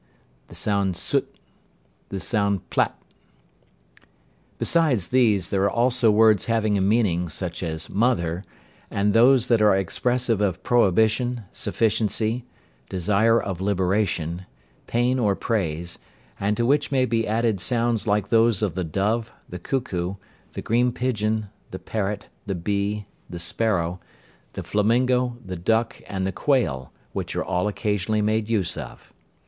[0.47, 1.27] The sound Sût.
[2.09, 2.93] The sound Plât.
[4.57, 8.43] Besides these, there are also words having a meaning, such as "mother,"
[8.89, 12.45] and those that are expressive of prohibition, sufficiency,
[12.89, 14.47] desire of liberation,
[14.87, 15.99] pain or praise,
[16.39, 20.15] and to which may be added sounds like those of the dove, the cuckoo,
[20.53, 23.99] the green pigeon, the parrot, the bee, the sparrow,
[24.53, 29.13] the flamingo, the duck, and the quail, which are all occasionally made use of.